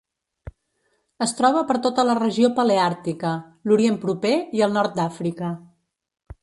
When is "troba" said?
1.41-1.61